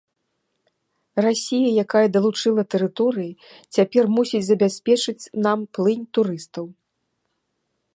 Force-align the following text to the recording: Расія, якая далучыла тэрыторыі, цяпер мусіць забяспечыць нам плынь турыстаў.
Расія, 1.25 1.69
якая 1.83 2.01
далучыла 2.15 2.63
тэрыторыі, 2.75 3.31
цяпер 3.77 4.03
мусіць 4.17 4.45
забяспечыць 4.51 5.29
нам 5.49 5.59
плынь 5.79 6.05
турыстаў. 6.19 6.65